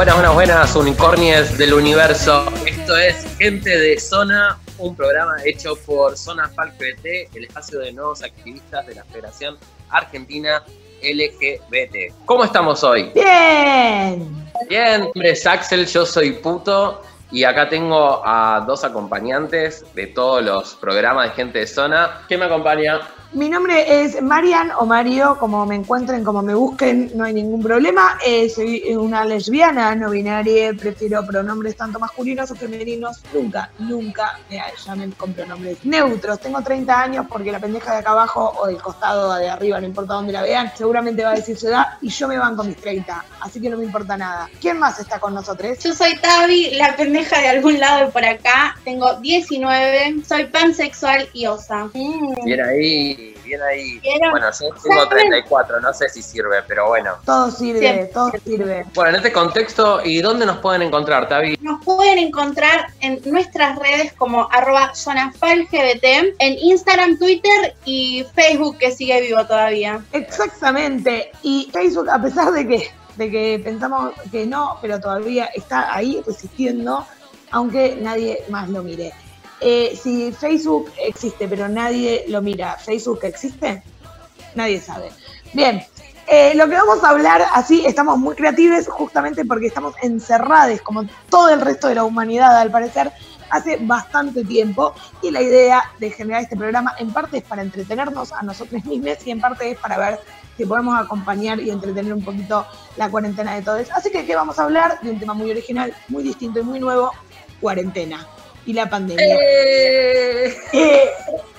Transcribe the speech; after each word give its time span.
Buenas, 0.00 0.14
buenas, 0.14 0.34
buenas, 0.34 0.76
unicornios 0.76 1.58
del 1.58 1.74
universo. 1.74 2.46
Esto 2.64 2.96
es 2.96 3.36
Gente 3.36 3.68
de 3.68 4.00
Zona, 4.00 4.58
un 4.78 4.96
programa 4.96 5.34
hecho 5.44 5.76
por 5.76 6.16
Zona 6.16 6.48
Falk 6.48 6.72
BT, 6.78 7.36
el 7.36 7.44
espacio 7.44 7.80
de 7.80 7.92
nuevos 7.92 8.22
activistas 8.22 8.86
de 8.86 8.94
la 8.94 9.04
Federación 9.04 9.58
Argentina 9.90 10.64
LGBT. 11.02 12.14
¿Cómo 12.24 12.44
estamos 12.44 12.82
hoy? 12.82 13.10
Bien. 13.14 14.50
Bien, 14.70 15.00
mi 15.00 15.06
nombre 15.08 15.32
es 15.32 15.46
Axel, 15.46 15.86
yo 15.86 16.06
soy 16.06 16.32
puto 16.32 17.02
y 17.30 17.44
acá 17.44 17.68
tengo 17.68 18.22
a 18.24 18.64
dos 18.66 18.84
acompañantes 18.84 19.84
de 19.94 20.08
todos 20.08 20.42
los 20.42 20.74
programas 20.74 21.28
de 21.28 21.34
Gente 21.34 21.58
de 21.60 21.66
Zona. 21.66 22.22
¿Quién 22.26 22.40
me 22.40 22.46
acompaña? 22.46 23.00
Mi 23.32 23.48
nombre 23.48 24.02
es 24.02 24.20
Marian 24.20 24.72
o 24.76 24.84
Mario, 24.84 25.36
como 25.38 25.64
me 25.64 25.76
encuentren, 25.76 26.24
como 26.24 26.42
me 26.42 26.52
busquen, 26.52 27.12
no 27.14 27.22
hay 27.22 27.32
ningún 27.32 27.62
problema. 27.62 28.18
Eh, 28.26 28.50
soy 28.50 28.82
una 28.96 29.24
lesbiana, 29.24 29.94
no 29.94 30.10
binaria, 30.10 30.72
prefiero 30.72 31.24
pronombres 31.24 31.76
tanto 31.76 32.00
masculinos 32.00 32.50
o 32.50 32.56
femeninos. 32.56 33.22
Nunca, 33.32 33.70
nunca 33.78 34.40
me 34.50 34.60
llamen 34.84 35.12
con 35.12 35.32
pronombres 35.32 35.84
neutros. 35.84 36.40
Tengo 36.40 36.60
30 36.60 37.00
años 37.00 37.26
porque 37.28 37.52
la 37.52 37.60
pendeja 37.60 37.92
de 37.92 37.98
acá 37.98 38.10
abajo 38.10 38.52
o 38.58 38.66
del 38.66 38.82
costado 38.82 39.32
de 39.36 39.48
arriba, 39.48 39.80
no 39.80 39.86
importa 39.86 40.14
dónde 40.14 40.32
la 40.32 40.42
vean, 40.42 40.72
seguramente 40.76 41.22
va 41.22 41.30
a 41.30 41.36
decir 41.36 41.56
su 41.56 41.68
edad 41.68 41.86
y 42.02 42.08
yo 42.08 42.26
me 42.26 42.36
van 42.36 42.56
con 42.56 42.66
mis 42.66 42.78
30, 42.78 43.24
así 43.42 43.60
que 43.60 43.70
no 43.70 43.76
me 43.76 43.84
importa 43.84 44.16
nada. 44.16 44.50
¿Quién 44.60 44.76
más 44.80 44.98
está 44.98 45.20
con 45.20 45.34
nosotros? 45.34 45.78
Yo 45.78 45.94
soy 45.94 46.16
Tavi, 46.16 46.70
la 46.72 46.96
pendeja 46.96 47.19
de 47.28 47.48
algún 47.48 47.78
lado 47.78 48.06
de 48.06 48.12
por 48.12 48.24
acá. 48.24 48.76
Tengo 48.84 49.14
19, 49.20 50.16
soy 50.26 50.44
pansexual 50.46 51.28
y 51.32 51.46
osa. 51.46 51.90
Bien 51.92 52.60
ahí 52.60 53.30
bien 53.50 53.62
ahí. 53.62 54.00
Bueno, 54.30 54.46
yo 54.50 54.68
tengo 54.82 55.08
34, 55.08 55.80
no 55.80 55.92
sé 55.92 56.08
si 56.08 56.22
sirve, 56.22 56.62
pero 56.66 56.88
bueno. 56.88 57.14
Todo 57.24 57.50
sirve, 57.50 58.10
todo 58.12 58.30
sirve. 58.44 58.84
Bueno, 58.94 59.10
en 59.10 59.16
este 59.16 59.32
contexto, 59.32 60.00
¿y 60.04 60.20
dónde 60.20 60.46
nos 60.46 60.58
pueden 60.58 60.82
encontrar, 60.82 61.28
Tavi? 61.28 61.58
Nos 61.60 61.84
pueden 61.84 62.18
encontrar 62.18 62.86
en 63.00 63.20
nuestras 63.24 63.78
redes 63.78 64.12
como 64.14 64.48
arroba 64.52 64.94
zonafalgbt, 64.94 66.04
en 66.38 66.58
Instagram, 66.58 67.18
Twitter 67.18 67.74
y 67.84 68.24
Facebook, 68.34 68.78
que 68.78 68.92
sigue 68.92 69.20
vivo 69.20 69.44
todavía. 69.46 70.00
Exactamente. 70.12 71.32
Y 71.42 71.68
Facebook, 71.72 72.08
a 72.08 72.20
pesar 72.22 72.52
de 72.52 72.66
que, 72.66 72.90
de 73.20 73.30
que 73.30 73.60
pensamos 73.62 74.14
que 74.32 74.46
no, 74.46 74.78
pero 74.80 74.98
todavía 74.98 75.44
está 75.54 75.94
ahí 75.94 76.22
resistiendo, 76.26 77.06
aunque 77.50 77.98
nadie 78.00 78.44
más 78.48 78.70
lo 78.70 78.82
mire. 78.82 79.12
Eh, 79.60 79.94
si 80.02 80.32
Facebook 80.32 80.90
existe, 80.96 81.46
pero 81.46 81.68
nadie 81.68 82.24
lo 82.28 82.40
mira, 82.40 82.78
¿Facebook 82.78 83.20
existe? 83.24 83.82
Nadie 84.54 84.80
sabe. 84.80 85.10
Bien, 85.52 85.82
eh, 86.28 86.54
lo 86.54 86.66
que 86.66 86.76
vamos 86.76 87.04
a 87.04 87.10
hablar, 87.10 87.44
así 87.52 87.84
estamos 87.84 88.16
muy 88.16 88.34
creativos, 88.34 88.88
justamente 88.88 89.44
porque 89.44 89.66
estamos 89.66 89.94
encerrados, 90.00 90.80
como 90.80 91.04
todo 91.28 91.50
el 91.50 91.60
resto 91.60 91.88
de 91.88 91.96
la 91.96 92.04
humanidad, 92.04 92.56
al 92.56 92.70
parecer, 92.70 93.12
hace 93.50 93.78
bastante 93.80 94.44
tiempo. 94.44 94.94
Y 95.22 95.30
la 95.30 95.42
idea 95.42 95.82
de 95.98 96.10
generar 96.10 96.42
este 96.42 96.56
programa, 96.56 96.94
en 96.98 97.12
parte 97.12 97.38
es 97.38 97.44
para 97.44 97.62
entretenernos 97.62 98.32
a 98.32 98.42
nosotros 98.42 98.84
mismos 98.84 99.18
y 99.24 99.30
en 99.30 99.40
parte 99.40 99.70
es 99.70 99.78
para 99.78 99.98
ver 99.98 100.20
si 100.56 100.66
podemos 100.66 100.98
acompañar 100.98 101.60
y 101.60 101.70
entretener 101.70 102.12
un 102.12 102.24
poquito 102.24 102.66
la 102.96 103.10
cuarentena 103.10 103.54
de 103.54 103.62
todos. 103.62 103.90
Así 103.92 104.10
que, 104.10 104.26
¿qué 104.26 104.34
vamos 104.36 104.58
a 104.58 104.64
hablar? 104.64 105.00
De 105.00 105.10
un 105.10 105.18
tema 105.18 105.34
muy 105.34 105.50
original, 105.50 105.94
muy 106.08 106.22
distinto 106.22 106.60
y 106.60 106.62
muy 106.62 106.80
nuevo: 106.80 107.12
cuarentena 107.60 108.26
y 108.66 108.72
la 108.72 108.88
pandemia. 108.88 109.24
Eh. 109.24 110.56
Eh, 110.72 111.10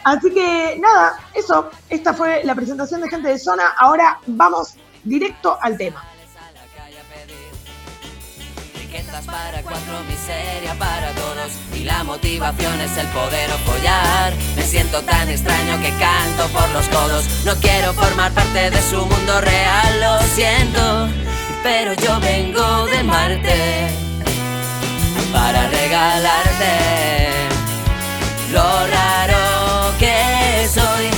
así 0.03 0.31
que 0.31 0.77
nada, 0.79 1.19
eso, 1.33 1.69
esta 1.89 2.13
fue 2.13 2.43
la 2.43 2.55
presentación 2.55 3.01
de 3.01 3.09
gente 3.09 3.29
de 3.29 3.39
zona. 3.39 3.73
Ahora 3.79 4.19
vamos 4.27 4.75
directo 5.03 5.57
al 5.61 5.77
tema. 5.77 6.03
Para 9.25 9.63
cuatro, 9.63 10.03
miseria 10.09 10.73
para 10.77 11.11
todos 11.11 11.53
y 11.73 11.85
la 11.85 12.03
motivación 12.03 12.81
es 12.81 12.97
el 12.97 13.07
poder 13.07 13.49
apoyar. 13.49 14.33
Me 14.57 14.63
siento 14.63 15.01
tan 15.03 15.29
extraño 15.29 15.81
que 15.81 15.91
canto 15.91 16.49
por 16.49 16.69
los 16.71 16.89
codos. 16.89 17.23
No 17.45 17.55
quiero 17.55 17.93
formar 17.93 18.33
parte 18.33 18.69
de 18.69 18.81
su 18.81 19.05
mundo 19.05 19.39
real, 19.39 20.01
lo 20.01 20.19
siento, 20.35 21.07
pero 21.63 21.93
yo 21.93 22.19
vengo 22.19 22.85
de 22.87 23.01
Marte 23.03 23.87
para 25.31 25.69
regalarte 25.69 27.29
lo 28.51 28.87
raro 28.87 29.93
que 29.99 30.67
soy. 30.67 31.09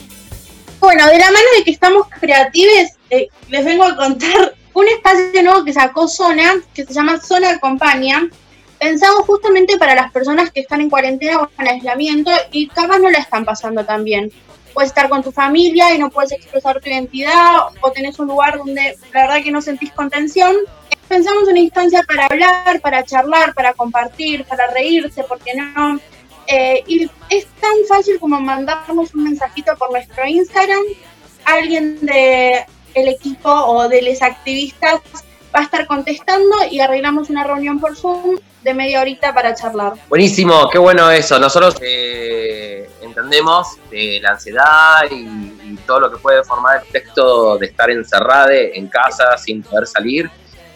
Bueno, 0.80 1.06
de 1.06 1.18
la 1.18 1.26
mano 1.26 1.44
de 1.58 1.64
que 1.64 1.70
estamos 1.72 2.06
creativos, 2.18 2.92
eh, 3.10 3.28
les 3.50 3.62
vengo 3.62 3.84
a 3.84 3.94
contar 3.96 4.54
un 4.72 4.88
espacio 4.88 5.42
nuevo 5.42 5.66
que 5.66 5.74
sacó 5.74 6.08
Zona, 6.08 6.54
que 6.72 6.86
se 6.86 6.94
llama 6.94 7.20
Zona 7.20 7.50
Acompaña, 7.50 8.26
pensamos 8.78 9.26
justamente 9.26 9.76
para 9.76 9.94
las 9.94 10.10
personas 10.10 10.50
que 10.50 10.60
están 10.60 10.80
en 10.80 10.88
cuarentena 10.88 11.38
o 11.38 11.50
en 11.58 11.68
aislamiento 11.68 12.30
y 12.52 12.68
capaz 12.68 13.00
no 13.00 13.10
la 13.10 13.18
están 13.18 13.44
pasando 13.44 13.84
tan 13.84 14.02
bien. 14.04 14.32
Puedes 14.72 14.92
estar 14.92 15.10
con 15.10 15.22
tu 15.22 15.30
familia 15.30 15.94
y 15.94 15.98
no 15.98 16.08
puedes 16.08 16.32
expresar 16.32 16.80
tu 16.80 16.88
identidad 16.88 17.66
o 17.82 17.92
tenés 17.92 18.18
un 18.18 18.28
lugar 18.28 18.56
donde 18.56 18.96
la 19.12 19.20
verdad 19.26 19.44
que 19.44 19.50
no 19.50 19.60
sentís 19.60 19.92
contención. 19.92 20.56
Pensamos 21.10 21.48
una 21.48 21.58
instancia 21.58 22.04
para 22.04 22.26
hablar, 22.26 22.80
para 22.80 23.02
charlar, 23.04 23.52
para 23.52 23.72
compartir, 23.72 24.44
para 24.44 24.68
reírse, 24.68 25.24
porque 25.24 25.54
no. 25.54 25.98
Eh, 26.46 26.84
y 26.86 27.10
es 27.28 27.46
tan 27.60 27.72
fácil 27.88 28.20
como 28.20 28.40
mandarnos 28.40 29.12
un 29.12 29.24
mensajito 29.24 29.76
por 29.76 29.90
nuestro 29.90 30.24
Instagram. 30.24 30.84
Alguien 31.44 31.98
de 32.06 32.64
equipo 32.94 33.50
o 33.50 33.88
de 33.88 34.02
los 34.02 34.22
activistas 34.22 35.00
va 35.52 35.58
a 35.58 35.62
estar 35.64 35.84
contestando 35.88 36.56
y 36.70 36.78
arreglamos 36.78 37.28
una 37.28 37.42
reunión 37.42 37.80
por 37.80 37.96
Zoom 37.96 38.38
de 38.62 38.72
media 38.72 39.00
horita 39.00 39.34
para 39.34 39.52
charlar. 39.52 39.94
Buenísimo, 40.08 40.70
qué 40.70 40.78
bueno 40.78 41.10
eso. 41.10 41.40
Nosotros 41.40 41.74
eh, 41.80 42.88
entendemos 43.02 43.66
la 43.90 44.30
ansiedad 44.30 45.10
y, 45.10 45.58
todo 45.86 46.00
lo 46.00 46.10
que 46.10 46.18
puede 46.18 46.44
formar 46.44 46.82
el 46.84 46.92
texto 46.92 47.56
de 47.56 47.66
estar 47.66 47.90
encerrado 47.90 48.50
en 48.52 48.86
casa 48.86 49.36
sin 49.38 49.62
poder 49.62 49.86
salir. 49.86 50.30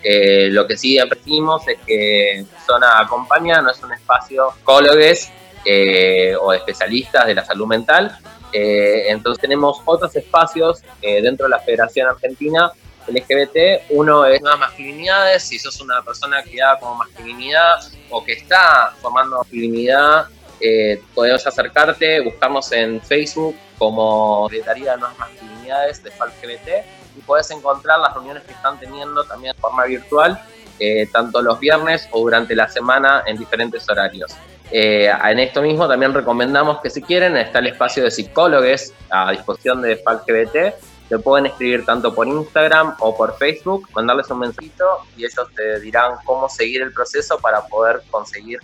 Eh, 0.05 0.49
lo 0.51 0.67
que 0.67 0.77
sí 0.77 0.99
aprendimos 0.99 1.67
es 1.67 1.79
que 1.87 2.45
Zona 2.67 3.01
Acompaña 3.01 3.63
no 3.63 3.71
es 3.71 3.83
un 3.83 3.93
espacio 3.93 4.53
psicólogos 4.53 5.31
eh, 5.65 6.37
o 6.39 6.53
especialistas 6.53 7.27
de 7.27 7.35
la 7.35 7.45
salud 7.45 7.67
mental. 7.67 8.17
entonces 8.53 9.41
tenemos 9.41 9.81
otros 9.85 10.15
espacios 10.15 10.83
dentro 11.01 11.47
de 11.47 11.51
la 11.51 11.59
Federación 11.59 12.07
Argentina 12.09 12.71
LGBT, 13.07 13.91
uno 13.91 14.25
es 14.25 14.41
nuevas 14.41 14.61
masculinidades, 14.61 15.43
si 15.43 15.59
sos 15.59 15.81
una 15.81 16.03
persona 16.03 16.43
criada 16.43 16.79
como 16.79 16.95
masculinidad 16.95 17.75
o 18.11 18.25
que 18.25 18.33
está 18.33 18.95
formando 19.01 19.39
masculinidad, 19.39 20.27
eh, 20.61 21.03
podemos 21.15 21.47
acercarte, 21.47 22.21
buscarnos 22.21 22.73
en 22.73 23.01
Facebook 23.03 23.57
como 23.79 24.49
Secretaría 24.49 24.93
de 24.93 24.99
Nuevas 24.99 25.19
Masculinidades 25.19 26.03
de 26.03 26.11
LGBT 26.11 26.87
puedes 27.27 27.51
encontrar 27.51 27.99
las 28.01 28.15
reuniones 28.15 28.43
que 28.45 28.53
están 28.53 28.79
teniendo 28.79 29.25
también 29.25 29.55
de 29.55 29.61
forma 29.61 29.85
virtual, 29.85 30.41
eh, 30.79 31.07
tanto 31.13 31.43
los 31.43 31.59
viernes 31.61 32.09
o 32.13 32.21
durante 32.21 32.55
la 32.55 32.69
semana 32.69 33.23
en 33.27 33.37
diferentes 33.37 33.89
horarios. 33.89 34.33
Eh, 34.71 35.11
en 35.25 35.39
esto 35.39 35.63
mismo 35.63 35.87
también 35.87 36.15
recomendamos 36.15 36.81
que 36.81 36.91
si 36.91 37.03
quieren 37.03 37.37
está 37.37 37.59
el 37.59 37.69
espacio 37.69 38.03
de 38.03 38.11
psicólogos 38.11 38.93
a 39.11 39.31
disposición 39.31 39.83
de 39.83 40.03
LGBT 40.05 40.75
te 41.09 41.19
pueden 41.19 41.47
escribir 41.47 41.85
tanto 41.85 42.15
por 42.15 42.27
Instagram 42.27 42.97
o 42.99 43.15
por 43.17 43.37
Facebook, 43.37 43.89
mandarles 43.95 44.31
un 44.31 44.39
mensajito 44.39 44.85
y 45.17 45.25
ellos 45.25 45.49
te 45.55 45.81
dirán 45.81 46.13
cómo 46.25 46.49
seguir 46.49 46.83
el 46.83 46.93
proceso 46.93 47.39
para 47.39 47.67
poder 47.67 48.03
conseguir 48.11 48.59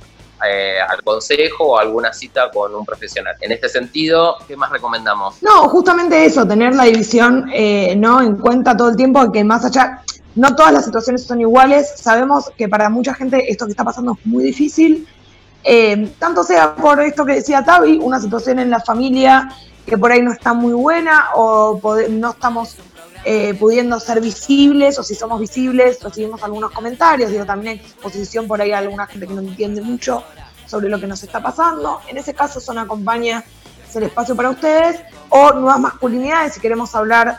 eh, 0.49 0.77
al 0.81 1.03
consejo 1.03 1.65
o 1.65 1.79
alguna 1.79 2.13
cita 2.13 2.51
con 2.51 2.75
un 2.75 2.85
profesional. 2.85 3.35
En 3.41 3.53
este 3.53 3.69
sentido, 3.69 4.37
¿qué 4.49 4.57
más 4.57 4.71
recomendamos? 4.71 5.43
No, 5.43 5.69
justamente 5.69 6.25
eso, 6.25 6.47
tener 6.47 6.75
la 6.75 6.85
división 6.85 7.51
eh, 7.53 7.95
no 7.97 8.21
en 8.21 8.37
cuenta 8.37 8.77
todo 8.77 8.91
el 8.91 8.97
tiempo, 8.97 9.31
que 9.31 9.45
más 9.45 9.65
allá, 9.65 10.03
no 10.35 10.55
todas 10.55 10.73
las 10.73 10.85
situaciones 10.85 11.25
son 11.25 11.41
iguales, 11.41 11.93
sabemos 11.97 12.51
que 12.57 12.69
para 12.69 12.89
mucha 12.89 13.15
gente 13.15 13.51
esto 13.51 13.67
que 13.67 13.73
está 13.73 13.85
pasando 13.85 14.17
es 14.19 14.27
muy 14.27 14.45
difícil, 14.45 15.07
eh, 15.63 16.11
tanto 16.19 16.43
sea 16.43 16.75
por 16.75 17.01
esto 17.01 17.25
que 17.25 17.35
decía 17.35 17.65
Tavi, 17.65 17.99
una 17.99 18.21
situación 18.21 18.59
en 18.59 18.71
la 18.71 18.81
familia, 18.81 19.51
que 19.87 19.99
por 19.99 20.13
ahí 20.13 20.23
no 20.23 20.33
está 20.33 20.55
muy 20.55 20.73
buena 20.73 21.31
o 21.35 21.81
no 22.11 22.31
estamos 22.31 22.77
eh, 23.25 23.55
pudiendo 23.55 24.01
ser 24.01 24.21
visibles 24.21 24.99
o 24.99 25.03
si 25.03 25.15
somos 25.15 25.41
visibles 25.41 26.03
recibimos 26.03 26.43
algunos 26.43 26.71
comentarios, 26.71 27.31
digo, 27.31 27.45
también 27.45 27.79
hay 27.79 27.85
exposición 27.85 28.47
por 28.47 28.61
ahí 28.61 28.73
a 28.73 28.79
alguna 28.79 29.07
gente 29.07 29.27
que 29.27 29.35
no 29.35 29.41
entiende 29.41 29.83
mucho 29.83 30.25
sobre 30.67 30.89
lo 30.89 31.01
que 31.01 31.07
nos 31.07 31.23
está 31.23 31.43
pasando. 31.43 32.01
En 32.09 32.17
ese 32.17 32.33
caso, 32.35 32.61
Zona 32.61 32.83
Acompaña 32.83 33.45
el 33.97 34.05
espacio 34.05 34.37
para 34.37 34.51
ustedes 34.51 35.01
o 35.29 35.53
nuevas 35.53 35.81
masculinidades, 35.81 36.55
si 36.55 36.61
queremos 36.61 36.95
hablar, 36.95 37.39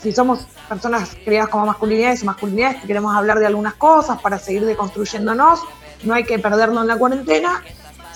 si 0.00 0.12
somos 0.12 0.46
personas 0.68 1.16
criadas 1.24 1.50
como 1.50 1.66
masculinidades 1.66 2.22
o 2.22 2.26
masculinidades, 2.26 2.80
que 2.80 2.86
queremos 2.86 3.14
hablar 3.14 3.38
de 3.38 3.46
algunas 3.46 3.74
cosas 3.74 4.20
para 4.20 4.38
seguir 4.38 4.64
deconstruyéndonos, 4.64 5.60
no 6.04 6.14
hay 6.14 6.24
que 6.24 6.38
perderlo 6.38 6.80
en 6.80 6.86
la 6.86 6.96
cuarentena. 6.96 7.62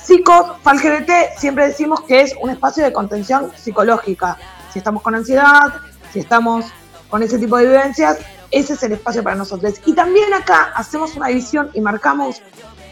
Psico, 0.03 0.57
FalGBT, 0.63 1.39
siempre 1.39 1.69
decimos 1.69 2.03
que 2.03 2.21
es 2.21 2.35
un 2.41 2.51
espacio 2.51 2.85
de 2.85 2.93
contención 2.93 3.51
psicológica. 3.57 4.37
Si 4.73 4.79
estamos 4.79 5.03
con 5.03 5.15
ansiedad, 5.15 5.75
si 6.13 6.21
estamos 6.21 6.67
con 7.09 7.23
ese 7.23 7.39
tipo 7.39 7.57
de 7.57 7.67
vivencias, 7.67 8.19
ese 8.51 8.75
es 8.75 8.83
el 8.83 8.93
espacio 8.93 9.23
para 9.23 9.37
nosotros. 9.37 9.75
Y 9.85 9.95
también 9.95 10.33
acá 10.33 10.73
hacemos 10.75 11.17
una 11.17 11.29
división 11.29 11.71
y 11.75 11.81
marcamos 11.81 12.41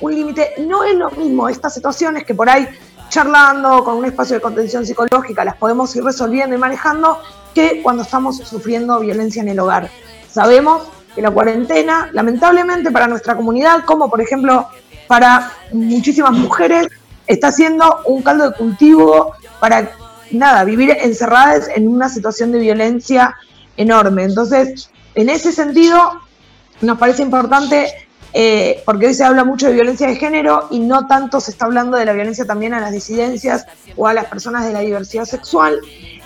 un 0.00 0.14
límite. 0.14 0.54
No 0.66 0.84
es 0.84 0.94
lo 0.94 1.10
mismo 1.10 1.48
estas 1.48 1.74
situaciones 1.74 2.24
que 2.24 2.34
por 2.34 2.48
ahí 2.48 2.68
charlando 3.08 3.84
con 3.84 3.96
un 3.96 4.04
espacio 4.06 4.36
de 4.36 4.42
contención 4.42 4.86
psicológica 4.86 5.44
las 5.44 5.56
podemos 5.56 5.94
ir 5.94 6.02
resolviendo 6.02 6.56
y 6.56 6.58
manejando 6.58 7.18
que 7.54 7.82
cuando 7.82 8.02
estamos 8.02 8.38
sufriendo 8.38 8.98
violencia 9.00 9.42
en 9.42 9.48
el 9.50 9.60
hogar. 9.60 9.90
Sabemos 10.30 10.82
que 11.14 11.20
la 11.20 11.30
cuarentena, 11.30 12.08
lamentablemente 12.12 12.90
para 12.90 13.06
nuestra 13.06 13.36
comunidad, 13.36 13.84
como 13.84 14.08
por 14.08 14.20
ejemplo 14.20 14.66
para 15.06 15.52
muchísimas 15.72 16.32
mujeres, 16.32 16.88
está 17.26 17.52
siendo 17.52 18.00
un 18.06 18.22
caldo 18.22 18.50
de 18.50 18.56
cultivo 18.56 19.34
para 19.60 19.92
nada, 20.30 20.64
vivir 20.64 20.96
encerradas 21.00 21.68
en 21.74 21.88
una 21.88 22.08
situación 22.08 22.50
de 22.52 22.60
violencia 22.60 23.36
enorme. 23.76 24.24
Entonces, 24.24 24.90
en 25.14 25.28
ese 25.28 25.52
sentido, 25.52 26.20
nos 26.80 26.98
parece 26.98 27.22
importante, 27.22 27.92
eh, 28.32 28.82
porque 28.84 29.06
hoy 29.06 29.14
se 29.14 29.24
habla 29.24 29.44
mucho 29.44 29.66
de 29.66 29.74
violencia 29.74 30.08
de 30.08 30.16
género 30.16 30.68
y 30.70 30.80
no 30.80 31.06
tanto 31.06 31.40
se 31.40 31.50
está 31.50 31.66
hablando 31.66 31.96
de 31.96 32.04
la 32.04 32.12
violencia 32.12 32.44
también 32.44 32.74
a 32.74 32.80
las 32.80 32.92
disidencias 32.92 33.66
o 33.96 34.06
a 34.06 34.14
las 34.14 34.26
personas 34.26 34.64
de 34.64 34.72
la 34.72 34.80
diversidad 34.80 35.24
sexual. 35.24 35.78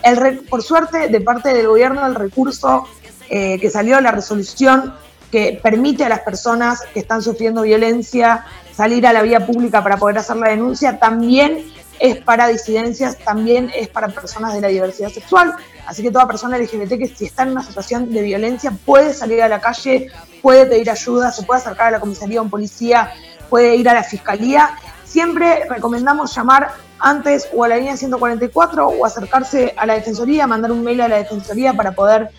El, 0.02 0.38
por 0.48 0.62
suerte, 0.62 1.08
de 1.08 1.20
parte 1.20 1.52
del 1.52 1.66
gobierno, 1.66 2.06
el 2.06 2.14
recurso 2.14 2.86
eh, 3.28 3.58
que 3.60 3.70
salió, 3.70 4.00
la 4.00 4.12
resolución 4.12 4.94
que 5.30 5.58
permite 5.60 6.04
a 6.04 6.08
las 6.08 6.20
personas 6.20 6.82
que 6.94 7.00
están 7.00 7.22
sufriendo 7.22 7.62
violencia 7.62 8.44
salir 8.72 9.06
a 9.06 9.12
la 9.12 9.22
vía 9.22 9.44
pública 9.44 9.82
para 9.82 9.96
poder 9.96 10.18
hacer 10.18 10.36
la 10.36 10.50
denuncia, 10.50 10.98
también 10.98 11.64
es 11.98 12.18
para 12.18 12.48
disidencias, 12.48 13.18
también 13.18 13.70
es 13.74 13.88
para 13.88 14.08
personas 14.08 14.54
de 14.54 14.60
la 14.60 14.68
diversidad 14.68 15.10
sexual. 15.10 15.54
Así 15.86 16.02
que 16.02 16.10
toda 16.10 16.26
persona 16.26 16.58
LGBT 16.58 16.98
que 16.98 17.12
si 17.14 17.26
está 17.26 17.44
en 17.44 17.50
una 17.50 17.62
situación 17.62 18.12
de 18.12 18.22
violencia 18.22 18.72
puede 18.84 19.14
salir 19.14 19.42
a 19.42 19.48
la 19.48 19.60
calle, 19.60 20.08
puede 20.42 20.66
pedir 20.66 20.90
ayuda, 20.90 21.30
se 21.30 21.42
puede 21.44 21.60
acercar 21.60 21.88
a 21.88 21.90
la 21.92 22.00
comisaría 22.00 22.40
o 22.40 22.44
un 22.44 22.50
policía, 22.50 23.12
puede 23.48 23.76
ir 23.76 23.88
a 23.88 23.94
la 23.94 24.02
fiscalía. 24.02 24.70
Siempre 25.04 25.64
recomendamos 25.68 26.34
llamar 26.34 26.72
antes 26.98 27.48
o 27.54 27.64
a 27.64 27.68
la 27.68 27.76
línea 27.76 27.96
144 27.96 28.88
o 28.88 29.04
acercarse 29.04 29.74
a 29.76 29.86
la 29.86 29.94
defensoría, 29.94 30.46
mandar 30.46 30.72
un 30.72 30.82
mail 30.82 31.00
a 31.02 31.08
la 31.08 31.16
defensoría 31.16 31.72
para 31.72 31.92
poder 31.92 32.30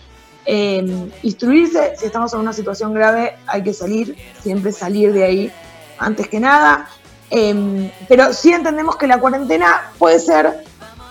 eh, 0.44 1.10
instruirse. 1.22 1.94
Si 1.96 2.06
estamos 2.06 2.32
en 2.34 2.40
una 2.40 2.52
situación 2.52 2.92
grave 2.94 3.36
hay 3.46 3.62
que 3.62 3.72
salir, 3.72 4.16
siempre 4.42 4.72
salir 4.72 5.12
de 5.12 5.24
ahí 5.24 5.52
antes 5.98 6.28
que 6.28 6.40
nada. 6.40 6.88
Em, 7.30 7.90
pero 8.08 8.32
sí 8.32 8.52
entendemos 8.52 8.96
que 8.96 9.06
la 9.06 9.20
cuarentena 9.20 9.90
puede 9.98 10.18
ser 10.18 10.64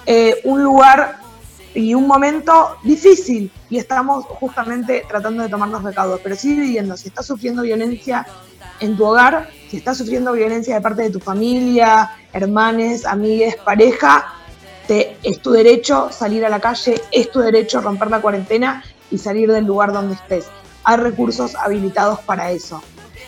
eh, 0.05 0.41
un 0.45 0.63
lugar 0.63 1.19
y 1.75 1.93
un 1.93 2.07
momento 2.07 2.77
difícil 2.83 3.51
y 3.69 3.77
estamos 3.77 4.25
justamente 4.25 5.05
tratando 5.07 5.43
de 5.43 5.49
tomar 5.49 5.69
los 5.69 5.83
recaudos, 5.83 6.19
pero 6.23 6.35
sí 6.35 6.55
viviendo, 6.55 6.97
si 6.97 7.09
estás 7.09 7.27
sufriendo 7.27 7.61
violencia 7.61 8.25
en 8.79 8.97
tu 8.97 9.05
hogar, 9.05 9.49
si 9.69 9.77
estás 9.77 9.97
sufriendo 9.97 10.31
violencia 10.31 10.75
de 10.75 10.81
parte 10.81 11.03
de 11.03 11.11
tu 11.11 11.19
familia, 11.19 12.11
hermanes, 12.33 13.05
amigues, 13.05 13.57
pareja, 13.57 14.33
te, 14.87 15.17
es 15.21 15.39
tu 15.39 15.51
derecho 15.51 16.09
salir 16.11 16.45
a 16.45 16.49
la 16.49 16.59
calle, 16.59 17.01
es 17.11 17.29
tu 17.29 17.41
derecho 17.41 17.81
romper 17.81 18.09
la 18.09 18.21
cuarentena 18.21 18.83
y 19.11 19.17
salir 19.17 19.51
del 19.51 19.65
lugar 19.65 19.91
donde 19.93 20.15
estés. 20.15 20.47
Hay 20.83 20.97
recursos 20.97 21.55
habilitados 21.55 22.19
para 22.21 22.51
eso. 22.51 22.81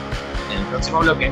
en 0.51 0.59
el 0.59 0.65
próximo 0.67 0.99
bloque. 0.99 1.31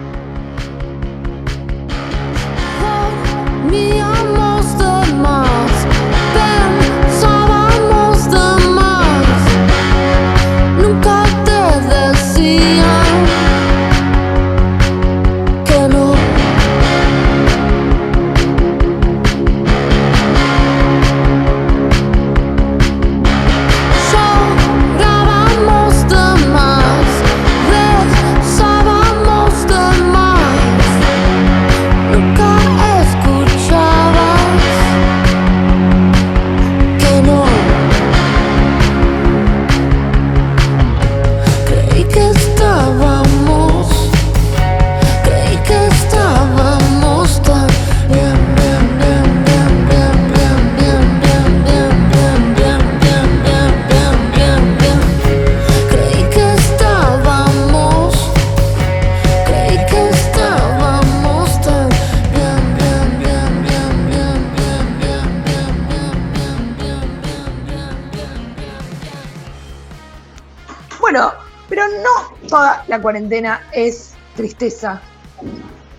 La 72.90 73.02
cuarentena 73.02 73.62
es 73.72 74.16
tristeza 74.36 75.00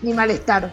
ni 0.02 0.12
malestar. 0.12 0.72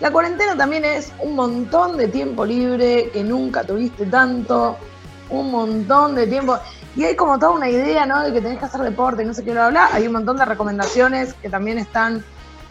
La 0.00 0.12
cuarentena 0.12 0.56
también 0.56 0.84
es 0.84 1.12
un 1.20 1.34
montón 1.34 1.96
de 1.96 2.06
tiempo 2.06 2.46
libre 2.46 3.10
que 3.12 3.24
nunca 3.24 3.64
tuviste 3.64 4.06
tanto, 4.06 4.76
un 5.28 5.50
montón 5.50 6.14
de 6.14 6.28
tiempo. 6.28 6.56
Y 6.94 7.04
hay 7.04 7.16
como 7.16 7.38
toda 7.38 7.52
una 7.52 7.68
idea, 7.68 8.06
¿no? 8.06 8.22
De 8.22 8.32
que 8.32 8.40
tenés 8.40 8.60
que 8.60 8.66
hacer 8.66 8.82
deporte, 8.82 9.24
no 9.24 9.34
sé 9.34 9.44
qué, 9.44 9.58
hablar. 9.58 9.90
Hay 9.92 10.06
un 10.06 10.12
montón 10.12 10.36
de 10.36 10.44
recomendaciones 10.44 11.34
que 11.34 11.50
también 11.50 11.78
están 11.78 12.24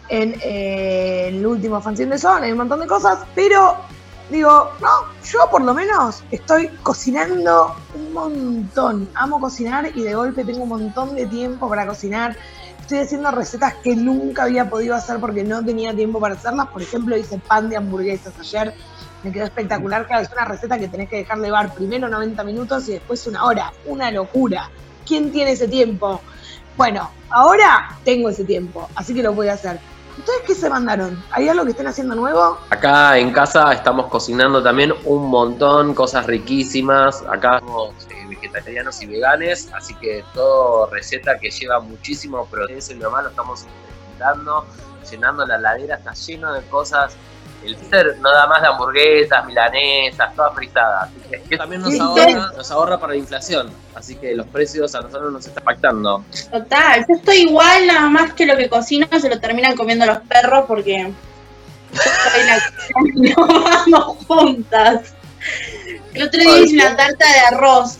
en 0.08 0.34
eh, 0.42 1.28
el 1.28 1.46
último 1.46 1.82
fanzine 1.82 2.12
de 2.12 2.18
Zona, 2.18 2.46
hay 2.46 2.52
un 2.52 2.58
montón 2.58 2.80
de 2.80 2.86
cosas, 2.86 3.18
pero 3.34 3.76
digo, 4.30 4.70
no, 4.80 4.88
yo 5.22 5.50
por 5.50 5.62
lo 5.62 5.74
menos 5.74 6.22
estoy 6.30 6.68
cocinando 6.82 7.74
un 7.94 8.14
montón. 8.14 9.08
Amo 9.14 9.38
cocinar 9.38 9.90
y 9.94 10.02
de 10.02 10.14
golpe 10.14 10.44
tengo 10.44 10.62
un 10.62 10.70
montón 10.70 11.14
de 11.14 11.26
tiempo 11.26 11.68
para 11.68 11.86
cocinar 11.86 12.36
estoy 12.88 13.00
haciendo 13.00 13.30
recetas 13.30 13.74
que 13.84 13.94
nunca 13.94 14.44
había 14.44 14.70
podido 14.70 14.94
hacer 14.94 15.18
porque 15.20 15.44
no 15.44 15.62
tenía 15.62 15.94
tiempo 15.94 16.18
para 16.18 16.36
hacerlas. 16.36 16.68
Por 16.68 16.80
ejemplo, 16.80 17.18
hice 17.18 17.36
pan 17.36 17.68
de 17.68 17.76
hamburguesas 17.76 18.32
ayer. 18.40 18.72
Me 19.22 19.30
quedó 19.30 19.44
espectacular. 19.44 20.06
Claro, 20.06 20.22
es 20.22 20.32
una 20.32 20.46
receta 20.46 20.78
que 20.78 20.88
tenés 20.88 21.10
que 21.10 21.16
dejar 21.16 21.38
de 21.38 21.52
primero 21.76 22.08
90 22.08 22.42
minutos 22.44 22.88
y 22.88 22.92
después 22.92 23.26
una 23.26 23.44
hora. 23.44 23.74
Una 23.84 24.10
locura. 24.10 24.70
¿Quién 25.06 25.30
tiene 25.30 25.50
ese 25.50 25.68
tiempo? 25.68 26.22
Bueno, 26.78 27.10
ahora 27.28 27.94
tengo 28.04 28.30
ese 28.30 28.44
tiempo, 28.44 28.88
así 28.94 29.12
que 29.12 29.22
lo 29.22 29.34
voy 29.34 29.48
a 29.48 29.52
hacer. 29.52 29.78
¿Ustedes 30.18 30.42
qué 30.46 30.54
se 30.54 30.68
mandaron? 30.68 31.22
¿Hay 31.30 31.48
algo 31.48 31.64
que 31.64 31.70
estén 31.70 31.86
haciendo 31.86 32.16
nuevo? 32.16 32.58
Acá 32.70 33.16
en 33.18 33.32
casa 33.32 33.72
estamos 33.72 34.06
cocinando 34.06 34.60
también 34.62 34.92
un 35.04 35.30
montón, 35.30 35.94
cosas 35.94 36.26
riquísimas. 36.26 37.22
Acá 37.30 37.60
somos 37.60 37.94
eh, 38.10 38.26
vegetarianos 38.28 39.00
y 39.00 39.06
veganes, 39.06 39.70
así 39.72 39.94
que 39.94 40.24
todo 40.34 40.90
receta 40.90 41.38
que 41.38 41.50
lleva 41.50 41.78
muchísimo 41.78 42.44
proteína 42.46 42.82
y 42.90 42.94
mi 42.94 43.00
mamá 43.00 43.22
lo 43.22 43.28
estamos 43.28 43.64
intentando, 43.64 44.66
llenando 45.08 45.46
la 45.46 45.58
ladera, 45.58 45.94
está 45.96 46.12
lleno 46.14 46.52
de 46.52 46.62
cosas 46.62 47.16
el 47.64 47.76
freezer 47.76 48.16
no 48.20 48.30
da 48.32 48.46
más 48.46 48.62
de 48.62 48.68
hamburguesas, 48.68 49.44
milanesas, 49.46 50.34
todas 50.34 50.54
frisadas. 50.54 51.10
Así 51.10 51.48
que, 51.48 51.56
también 51.56 51.82
nos 51.82 51.98
ahorra, 51.98 52.52
nos 52.56 52.70
ahorra 52.70 52.98
para 52.98 53.12
la 53.12 53.18
inflación. 53.18 53.70
Así 53.94 54.16
que 54.16 54.34
los 54.34 54.46
precios 54.46 54.94
a 54.94 55.00
nosotros 55.00 55.32
nos 55.32 55.46
está 55.46 55.60
impactando. 55.60 56.24
Total, 56.50 57.04
yo 57.08 57.14
estoy 57.16 57.36
igual, 57.42 57.86
nada 57.86 58.08
más 58.08 58.32
que 58.32 58.46
lo 58.46 58.56
que 58.56 58.68
cocino 58.68 59.06
se 59.20 59.28
lo 59.28 59.40
terminan 59.40 59.76
comiendo 59.76 60.06
los 60.06 60.18
perros 60.18 60.64
porque 60.66 61.12
yo 61.92 62.00
soy 62.32 62.44
la 62.46 63.36
no 63.36 63.62
vamos 63.62 64.16
juntas. 64.26 65.14
El 66.14 66.22
otro 66.22 66.40
día 66.40 66.58
hice 66.58 66.74
una 66.74 66.96
tarta 66.96 67.24
de 67.32 67.56
arroz 67.56 67.98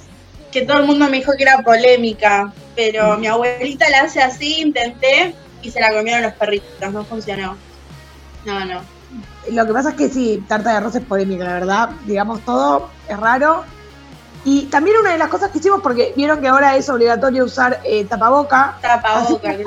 que 0.51 0.63
todo 0.63 0.79
el 0.79 0.87
mundo 0.87 1.07
me 1.09 1.19
dijo 1.19 1.33
que 1.37 1.43
era 1.43 1.63
polémica, 1.63 2.53
pero 2.75 3.19
mi 3.19 3.27
abuelita 3.27 3.89
la 3.91 4.03
hace 4.03 4.21
así, 4.23 4.61
intenté 4.61 5.35
y 5.63 5.71
se 5.71 5.81
la 5.81 5.93
comieron 5.93 6.23
los 6.23 6.33
perritos, 6.35 6.93
no 6.93 7.05
funcionó. 7.05 7.57
No, 8.45 8.65
no. 8.65 8.98
Lo 9.53 9.67
que 9.67 9.73
pasa 9.73 9.91
es 9.91 9.95
que 9.97 10.09
sí, 10.09 10.45
tarta 10.47 10.71
de 10.71 10.77
arroz 10.77 10.95
es 10.95 11.03
polémica, 11.05 11.45
la 11.45 11.55
verdad. 11.55 11.91
Digamos, 12.07 12.41
todo 12.41 12.91
es 13.09 13.19
raro. 13.19 13.65
Y 14.45 14.67
también 14.67 14.97
una 15.01 15.13
de 15.13 15.19
las 15.19 15.29
cosas 15.29 15.51
que 15.51 15.59
hicimos, 15.59 15.81
porque 15.83 16.13
vieron 16.17 16.41
que 16.41 16.49
ahora 16.49 16.77
es 16.77 16.89
obligatorio 16.89 17.45
usar 17.45 17.81
eh, 17.85 18.05
tapaboca, 18.05 18.79
Tapaboca, 18.81 19.57
que- 19.57 19.65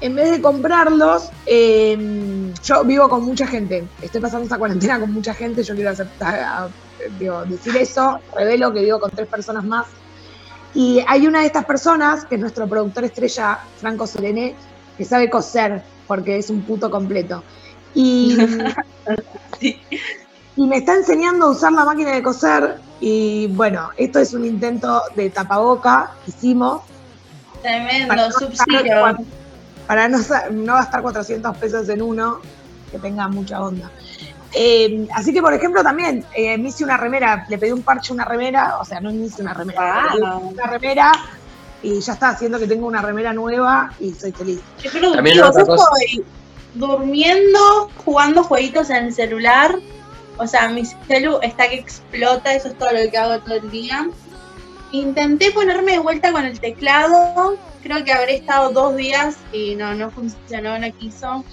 en 0.00 0.14
vez 0.14 0.30
de 0.30 0.40
comprarlos, 0.40 1.30
eh, 1.44 2.52
yo 2.62 2.84
vivo 2.84 3.08
con 3.08 3.24
mucha 3.24 3.46
gente. 3.46 3.84
Estoy 4.00 4.20
pasando 4.20 4.44
esta 4.44 4.56
cuarentena 4.58 5.00
con 5.00 5.12
mucha 5.12 5.34
gente. 5.34 5.64
Yo 5.64 5.74
quiero 5.74 5.90
aceptar, 5.90 6.68
digo, 7.18 7.44
decir 7.46 7.76
eso. 7.76 8.20
Revelo 8.36 8.72
que 8.72 8.80
vivo 8.82 9.00
con 9.00 9.10
tres 9.10 9.26
personas 9.26 9.64
más. 9.64 9.86
Y 10.74 11.02
hay 11.08 11.26
una 11.26 11.40
de 11.40 11.46
estas 11.46 11.64
personas, 11.64 12.26
que 12.26 12.36
es 12.36 12.40
nuestro 12.40 12.68
productor 12.68 13.04
estrella, 13.04 13.58
Franco 13.78 14.06
Serené, 14.06 14.54
que 14.96 15.04
sabe 15.04 15.28
coser, 15.28 15.82
porque 16.06 16.38
es 16.38 16.48
un 16.48 16.62
puto 16.62 16.90
completo. 16.90 17.42
Y, 17.94 18.36
y 19.60 20.66
me 20.66 20.76
está 20.76 20.94
enseñando 20.94 21.46
a 21.46 21.50
usar 21.50 21.72
la 21.72 21.84
máquina 21.84 22.12
de 22.12 22.22
coser. 22.22 22.76
Y 23.00 23.46
bueno, 23.48 23.90
esto 23.96 24.18
es 24.18 24.34
un 24.34 24.44
intento 24.44 25.02
de 25.14 25.30
tapaboca 25.30 26.12
que 26.24 26.30
hicimos 26.30 26.82
Tremendo, 27.62 28.08
Para 28.08 28.28
no 28.28 29.28
para 29.86 30.06
no, 30.08 30.18
no 30.52 30.74
gastar 30.74 31.02
400 31.02 31.56
pesos 31.56 31.88
en 31.88 32.02
uno, 32.02 32.40
que 32.90 32.98
tenga 32.98 33.26
mucha 33.28 33.62
onda. 33.62 33.90
Eh, 34.54 35.08
así 35.14 35.32
que, 35.32 35.40
por 35.40 35.52
ejemplo, 35.54 35.82
también 35.82 36.24
eh, 36.34 36.56
me 36.58 36.68
hice 36.68 36.84
una 36.84 36.96
remera, 36.96 37.46
le 37.48 37.58
pedí 37.58 37.72
un 37.72 37.82
parche 37.82 38.12
a 38.12 38.14
una 38.14 38.24
remera, 38.24 38.78
o 38.80 38.84
sea, 38.84 39.00
no 39.00 39.10
me 39.12 39.26
hice 39.26 39.42
una 39.42 39.54
remera, 39.54 40.08
una 40.42 40.66
remera 40.66 41.12
y 41.82 42.00
ya 42.00 42.12
está 42.12 42.30
haciendo 42.30 42.58
que 42.58 42.66
tengo 42.66 42.86
una 42.86 43.00
remera 43.00 43.32
nueva 43.32 43.92
y 43.98 44.12
soy 44.12 44.32
feliz. 44.32 44.60
También 45.14 45.42
otra 45.42 45.64
cosa- 45.64 45.88
durmiendo, 46.74 47.90
jugando 48.04 48.42
jueguitos 48.44 48.90
en 48.90 49.06
el 49.06 49.14
celular. 49.14 49.78
O 50.36 50.46
sea, 50.46 50.68
mi 50.68 50.84
celu 51.06 51.38
está 51.42 51.68
que 51.68 51.76
explota, 51.76 52.54
eso 52.54 52.68
es 52.68 52.78
todo 52.78 52.92
lo 52.92 53.10
que 53.10 53.18
hago 53.18 53.38
todo 53.40 53.56
el 53.56 53.70
día. 53.70 54.08
Intenté 54.92 55.50
ponerme 55.50 55.92
de 55.92 55.98
vuelta 55.98 56.32
con 56.32 56.44
el 56.44 56.58
teclado. 56.60 57.56
Creo 57.82 58.04
que 58.04 58.12
habré 58.12 58.36
estado 58.36 58.70
dos 58.70 58.96
días 58.96 59.36
y 59.52 59.74
no, 59.74 59.94
no 59.94 60.10
funcionó, 60.10 60.78
no 60.78 60.92
quiso. 60.92 61.44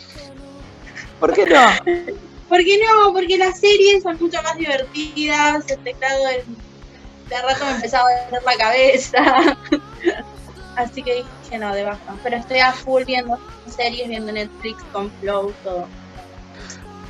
¿Por 1.19 1.33
qué 1.33 1.45
no? 1.45 1.59
¿Por 2.49 2.59
qué 2.63 2.77
no? 2.79 3.11
Porque 3.13 3.37
las 3.37 3.59
series 3.59 4.03
son 4.03 4.17
mucho 4.19 4.41
más 4.43 4.55
divertidas. 4.55 5.69
El 5.69 5.79
teclado 5.79 6.27
es- 6.29 6.45
de 7.29 7.41
rato 7.41 7.65
me 7.65 7.71
empezaba 7.71 8.07
a 8.07 8.25
doler 8.25 8.43
la 8.43 8.55
cabeza. 8.55 9.57
Así 10.75 11.03
que 11.03 11.25
dije 11.43 11.57
no, 11.57 11.73
de 11.73 11.83
baja. 11.83 12.15
Pero 12.23 12.37
estoy 12.37 12.59
a 12.59 12.71
full 12.71 13.03
viendo 13.05 13.37
series, 13.67 14.07
viendo 14.07 14.31
Netflix 14.31 14.83
con 14.91 15.11
Flow, 15.21 15.53
todo. 15.63 15.87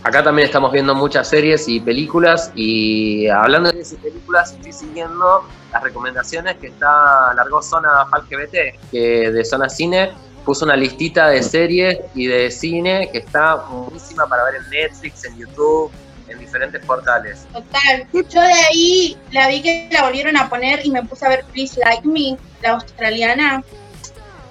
Acá 0.04 0.24
también 0.24 0.46
estamos 0.46 0.72
viendo 0.72 0.94
muchas 0.94 1.28
series 1.28 1.68
y 1.68 1.80
películas 1.80 2.52
y 2.54 3.28
hablando 3.28 3.72
de 3.72 3.84
series 3.84 3.94
y 3.94 3.96
películas 3.96 4.54
estoy 4.54 4.72
siguiendo 4.72 5.48
las 5.74 5.82
recomendaciones 5.82 6.58
que 6.58 6.68
está 6.68 7.34
largó 7.34 7.64
Zona 7.64 8.06
LGBT, 8.16 8.92
que 8.92 9.32
de 9.32 9.44
Zona 9.44 9.68
Cine 9.68 10.12
puso 10.46 10.64
una 10.64 10.76
listita 10.76 11.28
de 11.30 11.42
series 11.42 11.98
y 12.14 12.28
de 12.28 12.52
cine 12.52 13.10
que 13.12 13.18
está 13.18 13.56
buenísima 13.56 14.28
para 14.28 14.44
ver 14.44 14.56
en 14.56 14.70
Netflix, 14.70 15.26
en 15.26 15.38
YouTube, 15.38 15.92
en 16.28 16.40
diferentes 16.40 16.86
portales. 16.86 17.48
Total. 17.52 18.08
Yo 18.14 18.42
de 18.42 18.54
ahí 18.70 19.18
la 19.32 19.48
vi 19.48 19.62
que 19.62 19.90
la 19.92 20.04
volvieron 20.04 20.38
a 20.38 20.48
poner 20.48 20.86
y 20.86 20.92
me 20.92 21.04
puse 21.04 21.26
a 21.26 21.30
ver 21.30 21.46
Please 21.52 21.80
Like 21.80 22.08
Me, 22.08 22.38
la 22.66 22.74
australiana, 22.74 23.64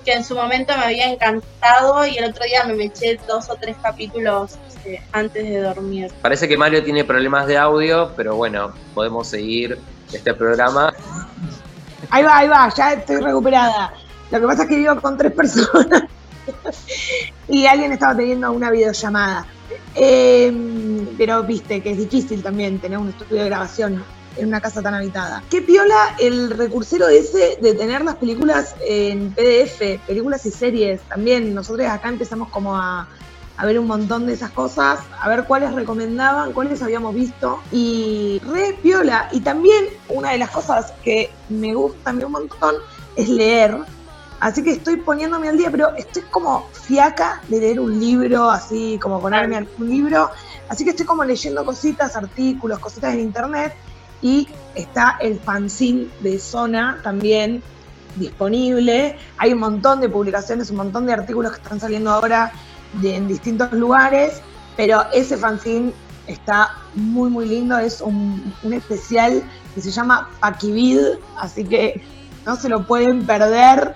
que 0.04 0.12
en 0.12 0.24
su 0.24 0.34
momento 0.34 0.76
me 0.76 0.84
había 0.84 1.10
encantado 1.10 2.06
y 2.06 2.16
el 2.16 2.30
otro 2.30 2.44
día 2.44 2.64
me 2.64 2.84
eché 2.84 3.18
dos 3.26 3.48
o 3.50 3.56
tres 3.56 3.76
capítulos 3.82 4.52
este, 4.68 5.02
antes 5.12 5.44
de 5.44 5.60
dormir. 5.60 6.12
Parece 6.22 6.46
que 6.46 6.56
Mario 6.56 6.84
tiene 6.84 7.04
problemas 7.04 7.46
de 7.46 7.56
audio, 7.56 8.12
pero 8.16 8.36
bueno, 8.36 8.72
podemos 8.94 9.26
seguir 9.28 9.78
este 10.12 10.34
programa. 10.34 10.92
Ahí 12.10 12.22
va, 12.22 12.38
ahí 12.38 12.48
va, 12.48 12.72
ya 12.76 12.92
estoy 12.92 13.16
recuperada. 13.16 13.92
Lo 14.30 14.40
que 14.40 14.46
pasa 14.46 14.62
es 14.62 14.68
que 14.68 14.76
vivo 14.76 15.00
con 15.00 15.16
tres 15.16 15.32
personas 15.32 16.04
y 17.48 17.66
alguien 17.66 17.92
estaba 17.92 18.16
teniendo 18.16 18.52
una 18.52 18.70
videollamada. 18.70 19.46
Eh, 19.96 20.52
pero 21.16 21.42
viste 21.42 21.80
que 21.80 21.92
es 21.92 21.98
difícil 21.98 22.42
también 22.42 22.78
tener 22.78 22.98
un 22.98 23.08
estudio 23.08 23.42
de 23.42 23.48
grabación 23.48 24.04
en 24.36 24.48
una 24.48 24.60
casa 24.60 24.82
tan 24.82 24.94
habitada. 24.94 25.42
¿Qué 25.50 25.62
piola 25.62 26.16
el 26.18 26.50
recursero 26.50 27.08
ese 27.08 27.58
de 27.60 27.74
tener 27.74 28.02
las 28.02 28.16
películas 28.16 28.74
en 28.86 29.32
PDF, 29.32 30.00
películas 30.06 30.44
y 30.46 30.50
series? 30.50 31.00
También 31.02 31.54
nosotros 31.54 31.86
acá 31.88 32.08
empezamos 32.08 32.48
como 32.50 32.76
a, 32.76 33.08
a 33.56 33.66
ver 33.66 33.78
un 33.78 33.86
montón 33.86 34.26
de 34.26 34.32
esas 34.32 34.50
cosas, 34.50 35.00
a 35.20 35.28
ver 35.28 35.44
cuáles 35.44 35.72
recomendaban, 35.72 36.52
cuáles 36.52 36.82
habíamos 36.82 37.14
visto 37.14 37.60
y 37.70 38.40
re 38.46 38.76
piola. 38.82 39.28
Y 39.32 39.40
también 39.40 39.86
una 40.08 40.30
de 40.32 40.38
las 40.38 40.50
cosas 40.50 40.92
que 41.02 41.30
me 41.48 41.74
gusta 41.74 42.10
a 42.10 42.12
mí 42.12 42.24
un 42.24 42.32
montón 42.32 42.76
es 43.16 43.28
leer. 43.28 43.78
Así 44.40 44.62
que 44.62 44.72
estoy 44.72 44.96
poniéndome 44.96 45.48
al 45.48 45.56
día, 45.56 45.70
pero 45.70 45.94
estoy 45.96 46.22
como 46.30 46.68
fiaca 46.72 47.40
de 47.48 47.60
leer 47.60 47.80
un 47.80 47.98
libro, 47.98 48.50
así 48.50 48.98
como 49.00 49.20
ponerme 49.20 49.56
algún 49.56 49.88
libro. 49.88 50.30
Así 50.68 50.84
que 50.84 50.90
estoy 50.90 51.06
como 51.06 51.24
leyendo 51.24 51.64
cositas, 51.64 52.16
artículos, 52.16 52.78
cositas 52.78 53.14
en 53.14 53.20
internet. 53.20 53.74
Y 54.24 54.48
está 54.74 55.18
el 55.20 55.38
fanzine 55.38 56.08
de 56.20 56.38
Zona 56.38 56.98
también 57.04 57.62
disponible. 58.16 59.18
Hay 59.36 59.52
un 59.52 59.58
montón 59.58 60.00
de 60.00 60.08
publicaciones, 60.08 60.70
un 60.70 60.78
montón 60.78 61.04
de 61.04 61.12
artículos 61.12 61.52
que 61.52 61.60
están 61.60 61.78
saliendo 61.78 62.10
ahora 62.10 62.50
de, 63.02 63.16
en 63.16 63.28
distintos 63.28 63.70
lugares. 63.72 64.40
Pero 64.78 65.04
ese 65.12 65.36
fanzine 65.36 65.92
está 66.26 66.70
muy, 66.94 67.28
muy 67.28 67.46
lindo. 67.46 67.76
Es 67.76 68.00
un, 68.00 68.54
un 68.62 68.72
especial 68.72 69.42
que 69.74 69.82
se 69.82 69.90
llama 69.90 70.30
Paquivid. 70.40 71.00
Así 71.36 71.62
que 71.62 72.00
no 72.46 72.56
se 72.56 72.70
lo 72.70 72.86
pueden 72.86 73.26
perder. 73.26 73.94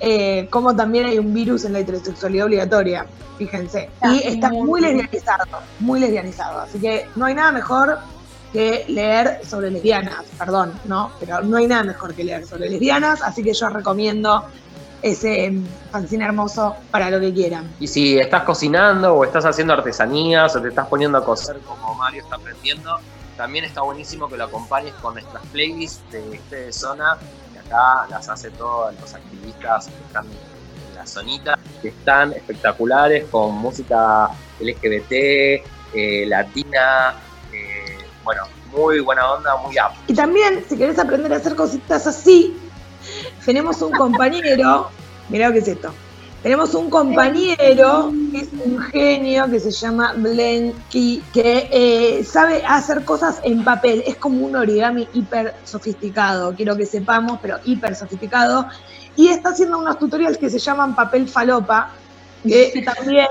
Eh, 0.00 0.46
como 0.50 0.76
también 0.76 1.06
hay 1.06 1.18
un 1.18 1.32
virus 1.32 1.64
en 1.64 1.72
la 1.72 1.78
heterosexualidad 1.78 2.44
obligatoria, 2.44 3.06
fíjense. 3.38 3.88
Y 4.02 4.28
Está 4.28 4.50
muy 4.50 4.82
lesbianizado, 4.82 5.44
muy 5.78 6.00
lesbianizado. 6.00 6.60
Así 6.60 6.78
que 6.78 7.06
no 7.16 7.24
hay 7.24 7.34
nada 7.34 7.50
mejor 7.50 7.98
que 8.52 8.84
leer 8.88 9.40
sobre 9.46 9.70
lesbianas, 9.70 10.24
perdón, 10.38 10.72
¿no? 10.84 11.12
Pero 11.20 11.42
no 11.42 11.56
hay 11.56 11.66
nada 11.66 11.84
mejor 11.84 12.14
que 12.14 12.24
leer 12.24 12.46
sobre 12.46 12.68
lesbianas, 12.68 13.22
así 13.22 13.42
que 13.42 13.52
yo 13.52 13.68
recomiendo 13.68 14.44
ese 15.02 15.50
mm, 15.50 15.66
fanzine 15.90 16.24
hermoso 16.24 16.76
para 16.90 17.10
lo 17.10 17.20
que 17.20 17.32
quieran. 17.32 17.70
Y 17.80 17.86
si 17.86 18.18
estás 18.18 18.42
cocinando 18.42 19.14
o 19.14 19.24
estás 19.24 19.44
haciendo 19.44 19.72
artesanías 19.72 20.54
o 20.56 20.62
te 20.62 20.68
estás 20.68 20.86
poniendo 20.88 21.18
a 21.18 21.24
coser 21.24 21.58
como 21.60 21.94
Mario 21.94 22.22
está 22.22 22.36
aprendiendo, 22.36 22.98
también 23.36 23.64
está 23.64 23.82
buenísimo 23.82 24.28
que 24.28 24.36
lo 24.36 24.44
acompañes 24.44 24.92
con 24.94 25.14
nuestras 25.14 25.44
playlists 25.46 26.02
de 26.12 26.34
este 26.34 26.72
zona, 26.72 27.16
que 27.52 27.58
acá 27.58 28.06
las 28.10 28.28
hace 28.28 28.50
todos 28.50 28.94
los 29.00 29.14
activistas 29.14 29.86
que 29.86 30.04
están 30.06 30.26
en 30.26 30.94
la 30.94 31.06
zonita, 31.06 31.58
que 31.80 31.88
están 31.88 32.32
espectaculares 32.32 33.24
con 33.30 33.54
música 33.54 34.28
LGBT, 34.60 35.12
eh, 35.92 36.24
latina, 36.26 37.14
bueno, 38.30 38.44
muy 38.72 39.00
buena 39.00 39.28
onda, 39.32 39.56
muy 39.56 39.74
up. 39.74 39.92
Y 40.06 40.14
también, 40.14 40.64
si 40.68 40.76
querés 40.76 41.00
aprender 41.00 41.32
a 41.32 41.36
hacer 41.38 41.56
cositas 41.56 42.06
así, 42.06 42.56
tenemos 43.44 43.82
un 43.82 43.90
compañero, 43.90 44.88
mirá 45.28 45.48
lo 45.48 45.54
que 45.54 45.58
es 45.58 45.66
esto. 45.66 45.92
Tenemos 46.40 46.72
un 46.74 46.88
compañero 46.88 48.12
que 48.30 48.38
es 48.38 48.48
un 48.64 48.78
genio 48.78 49.50
que 49.50 49.58
se 49.58 49.72
llama 49.72 50.14
Blenky, 50.16 51.24
que 51.32 51.68
eh, 51.72 52.24
sabe 52.24 52.62
hacer 52.64 53.04
cosas 53.04 53.40
en 53.42 53.64
papel. 53.64 54.04
Es 54.06 54.14
como 54.14 54.46
un 54.46 54.54
origami 54.54 55.08
hiper 55.12 55.52
sofisticado, 55.64 56.54
quiero 56.54 56.76
que 56.76 56.86
sepamos, 56.86 57.40
pero 57.42 57.58
hiper 57.64 57.96
sofisticado. 57.96 58.68
Y 59.16 59.28
está 59.28 59.48
haciendo 59.48 59.76
unos 59.76 59.98
tutoriales 59.98 60.38
que 60.38 60.48
se 60.48 60.60
llaman 60.60 60.94
papel 60.94 61.28
falopa, 61.28 61.90
que 62.44 62.80
también 62.96 63.26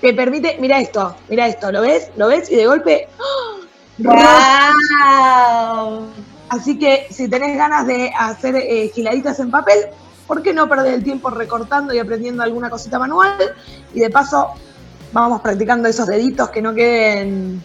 te 0.00 0.14
permite, 0.14 0.56
mira 0.60 0.78
esto, 0.78 1.16
mira 1.28 1.48
esto, 1.48 1.72
¿lo 1.72 1.80
ves? 1.80 2.12
¿Lo 2.16 2.28
ves? 2.28 2.50
Y 2.52 2.56
de 2.56 2.66
golpe, 2.66 3.08
¡ah! 3.18 3.33
¡Wow! 3.98 4.14
Así 6.48 6.78
que 6.78 7.06
si 7.10 7.28
tenés 7.28 7.56
ganas 7.56 7.86
de 7.86 8.12
hacer 8.16 8.56
eh, 8.56 8.90
giladitas 8.94 9.38
en 9.40 9.50
papel, 9.50 9.78
¿por 10.26 10.42
qué 10.42 10.52
no 10.52 10.68
perder 10.68 10.94
el 10.94 11.04
tiempo 11.04 11.30
recortando 11.30 11.94
y 11.94 11.98
aprendiendo 11.98 12.42
alguna 12.42 12.70
cosita 12.70 12.98
manual? 12.98 13.36
Y 13.92 14.00
de 14.00 14.10
paso 14.10 14.50
vamos 15.12 15.40
practicando 15.40 15.88
esos 15.88 16.06
deditos 16.06 16.50
que 16.50 16.60
no 16.60 16.74
queden, 16.74 17.62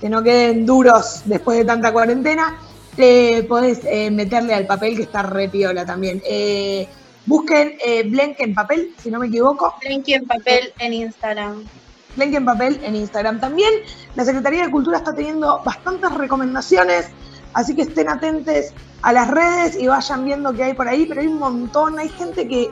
que 0.00 0.08
no 0.08 0.22
queden 0.22 0.66
duros 0.66 1.22
después 1.24 1.58
de 1.58 1.64
tanta 1.64 1.92
cuarentena. 1.92 2.58
Eh, 2.96 3.44
podés 3.48 3.80
eh, 3.84 4.10
meterle 4.10 4.54
al 4.54 4.66
papel 4.66 4.96
que 4.96 5.02
está 5.02 5.22
re 5.22 5.48
piola 5.48 5.84
también. 5.84 6.22
Eh, 6.24 6.86
busquen 7.26 7.76
eh, 7.84 8.04
Blenque 8.04 8.44
en 8.44 8.54
papel, 8.54 8.94
si 9.02 9.10
no 9.10 9.18
me 9.18 9.26
equivoco. 9.26 9.74
Blenky 9.80 10.14
en 10.14 10.26
papel 10.26 10.72
en 10.78 10.92
Instagram. 10.92 11.64
Blenque 12.16 12.36
en 12.36 12.44
papel 12.44 12.80
en 12.82 12.96
Instagram. 12.96 13.40
También 13.40 13.72
la 14.14 14.24
Secretaría 14.24 14.64
de 14.64 14.70
Cultura 14.70 14.98
está 14.98 15.14
teniendo 15.14 15.60
bastantes 15.64 16.12
recomendaciones, 16.12 17.08
así 17.52 17.74
que 17.74 17.82
estén 17.82 18.08
atentos 18.08 18.72
a 19.02 19.12
las 19.12 19.28
redes 19.30 19.76
y 19.76 19.86
vayan 19.86 20.24
viendo 20.24 20.52
qué 20.52 20.64
hay 20.64 20.74
por 20.74 20.88
ahí, 20.88 21.06
pero 21.06 21.20
hay 21.20 21.26
un 21.26 21.38
montón, 21.38 21.98
hay 21.98 22.08
gente 22.08 22.48
que 22.48 22.70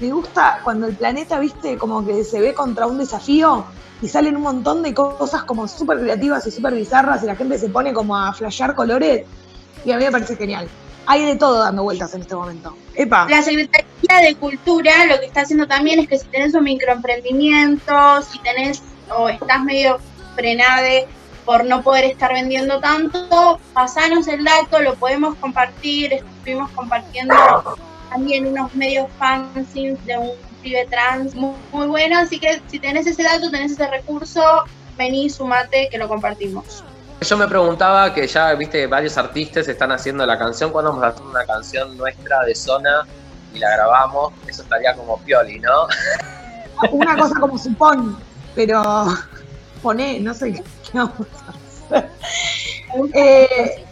le 0.00 0.10
gusta 0.12 0.60
cuando 0.64 0.86
el 0.86 0.94
planeta, 0.94 1.38
viste, 1.38 1.76
como 1.76 2.04
que 2.04 2.24
se 2.24 2.40
ve 2.40 2.54
contra 2.54 2.86
un 2.86 2.98
desafío 2.98 3.64
y 4.00 4.08
salen 4.08 4.36
un 4.36 4.42
montón 4.42 4.82
de 4.82 4.92
cosas 4.92 5.44
como 5.44 5.68
súper 5.68 6.00
creativas 6.00 6.46
y 6.46 6.50
súper 6.50 6.74
bizarras 6.74 7.22
y 7.22 7.26
la 7.26 7.36
gente 7.36 7.58
se 7.58 7.68
pone 7.68 7.92
como 7.92 8.16
a 8.16 8.32
flashear 8.32 8.74
colores 8.74 9.24
y 9.84 9.92
a 9.92 9.96
mí 9.96 10.04
me 10.04 10.10
parece 10.10 10.36
genial. 10.36 10.68
Hay 11.06 11.24
de 11.24 11.36
todo 11.36 11.60
dando 11.60 11.82
vueltas 11.82 12.14
en 12.14 12.22
este 12.22 12.34
momento. 12.34 12.76
Epa. 12.94 13.26
La 13.28 13.42
Secretaría 13.42 14.28
de 14.28 14.34
Cultura 14.36 15.06
lo 15.06 15.18
que 15.18 15.26
está 15.26 15.42
haciendo 15.42 15.66
también 15.66 16.00
es 16.00 16.08
que 16.08 16.18
si 16.18 16.26
tenés 16.28 16.54
un 16.54 16.64
microemprendimiento, 16.64 18.22
si 18.22 18.38
tenés 18.40 18.82
o 19.14 19.28
estás 19.28 19.62
medio 19.64 19.98
frenade 20.34 21.06
por 21.44 21.64
no 21.64 21.82
poder 21.82 22.04
estar 22.04 22.32
vendiendo 22.32 22.80
tanto, 22.80 23.58
pasanos 23.72 24.28
el 24.28 24.44
dato, 24.44 24.80
lo 24.80 24.94
podemos 24.94 25.34
compartir, 25.36 26.12
estuvimos 26.12 26.70
compartiendo 26.70 27.34
también 28.10 28.46
unos 28.46 28.74
medios 28.74 29.08
fanzines 29.18 30.04
de 30.06 30.18
un 30.18 30.30
pibe 30.62 30.86
trans 30.88 31.34
muy, 31.34 31.54
muy 31.72 31.86
bueno, 31.88 32.18
así 32.18 32.38
que 32.38 32.62
si 32.68 32.78
tenés 32.78 33.06
ese 33.06 33.24
dato, 33.24 33.50
tenés 33.50 33.72
ese 33.72 33.88
recurso, 33.88 34.42
vení, 34.96 35.28
sumate, 35.28 35.88
que 35.90 35.98
lo 35.98 36.08
compartimos. 36.08 36.84
Yo 37.20 37.36
me 37.36 37.46
preguntaba 37.46 38.12
que 38.12 38.26
ya, 38.26 38.52
viste, 38.54 38.86
varios 38.86 39.16
artistas 39.16 39.68
están 39.68 39.92
haciendo 39.92 40.26
la 40.26 40.38
canción. 40.38 40.72
¿Cuándo 40.72 40.90
vamos 40.90 41.04
a 41.04 41.08
hacer 41.08 41.22
una 41.22 41.44
canción 41.44 41.96
nuestra 41.96 42.40
de 42.44 42.54
zona 42.54 43.06
y 43.54 43.58
la 43.58 43.70
grabamos? 43.70 44.32
Eso 44.46 44.62
estaría 44.62 44.94
como 44.94 45.18
pioli, 45.18 45.60
¿no? 45.60 45.86
Una 46.90 47.16
cosa 47.16 47.38
como 47.38 47.56
supón, 47.58 48.18
pero 48.54 49.06
poné, 49.82 50.18
no 50.20 50.34
sé 50.34 50.52
qué 50.52 50.62
vamos 50.92 51.26
a 51.46 51.50
hacer. 51.50 52.10
Eh, 53.14 53.86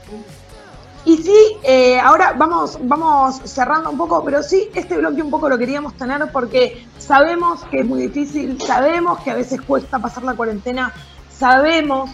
y 1.06 1.16
sí, 1.16 1.56
eh, 1.62 1.98
ahora 1.98 2.34
vamos, 2.36 2.78
vamos 2.82 3.40
cerrando 3.44 3.90
un 3.90 3.96
poco, 3.96 4.22
pero 4.22 4.42
sí, 4.42 4.68
este 4.74 4.98
bloque 4.98 5.22
un 5.22 5.30
poco 5.30 5.48
lo 5.48 5.56
queríamos 5.56 5.94
tener 5.94 6.30
porque 6.30 6.86
sabemos 6.98 7.64
que 7.70 7.80
es 7.80 7.86
muy 7.86 8.02
difícil, 8.02 8.60
sabemos 8.60 9.18
que 9.20 9.30
a 9.30 9.34
veces 9.34 9.62
cuesta 9.62 9.98
pasar 9.98 10.24
la 10.24 10.34
cuarentena, 10.34 10.92
sabemos 11.30 12.10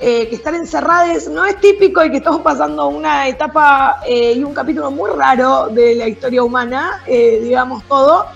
eh, 0.00 0.28
que 0.28 0.36
estar 0.36 0.54
encerrados 0.54 1.26
no 1.26 1.44
es 1.44 1.60
típico 1.60 2.04
y 2.04 2.10
que 2.10 2.18
estamos 2.18 2.42
pasando 2.42 2.86
una 2.86 3.26
etapa 3.26 4.00
eh, 4.06 4.34
y 4.34 4.44
un 4.44 4.54
capítulo 4.54 4.92
muy 4.92 5.10
raro 5.10 5.68
de 5.68 5.96
la 5.96 6.06
historia 6.06 6.44
humana, 6.44 7.02
eh, 7.06 7.40
digamos 7.42 7.82
todo, 7.84 8.26